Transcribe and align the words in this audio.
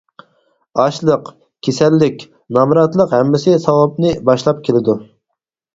ئاچلىق، 0.83 1.29
كېسەللىك، 1.67 2.25
نامراتلىق 2.59 3.17
ھەممىسى 3.19 3.55
ساۋابنى 3.69 4.19
باشلاپ 4.31 4.67
كېلىدۇ. 4.71 5.03